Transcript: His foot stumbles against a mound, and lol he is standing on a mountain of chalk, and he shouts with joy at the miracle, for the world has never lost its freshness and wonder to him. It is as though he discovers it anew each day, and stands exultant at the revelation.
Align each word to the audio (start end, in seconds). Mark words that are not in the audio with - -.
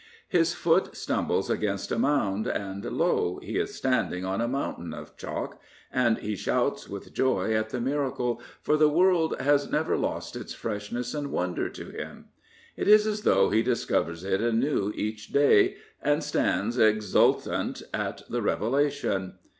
His 0.29 0.55
foot 0.55 0.95
stumbles 0.97 1.47
against 1.47 1.91
a 1.91 1.99
mound, 1.99 2.47
and 2.47 2.83
lol 2.83 3.37
he 3.39 3.59
is 3.59 3.75
standing 3.75 4.25
on 4.25 4.41
a 4.41 4.47
mountain 4.47 4.95
of 4.95 5.15
chalk, 5.15 5.61
and 5.93 6.17
he 6.17 6.35
shouts 6.35 6.89
with 6.89 7.13
joy 7.13 7.53
at 7.53 7.69
the 7.69 7.79
miracle, 7.79 8.41
for 8.63 8.77
the 8.77 8.89
world 8.89 9.39
has 9.39 9.69
never 9.69 9.95
lost 9.95 10.35
its 10.35 10.55
freshness 10.55 11.13
and 11.13 11.31
wonder 11.31 11.69
to 11.69 11.91
him. 11.91 12.29
It 12.75 12.87
is 12.87 13.05
as 13.05 13.21
though 13.21 13.51
he 13.51 13.61
discovers 13.61 14.23
it 14.23 14.41
anew 14.41 14.91
each 14.95 15.27
day, 15.31 15.75
and 16.01 16.23
stands 16.23 16.79
exultant 16.79 17.83
at 17.93 18.23
the 18.27 18.41
revelation. 18.41 19.35